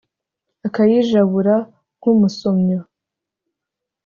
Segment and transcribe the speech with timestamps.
[0.67, 1.55] akayijabura
[1.97, 2.79] nk'umusomyo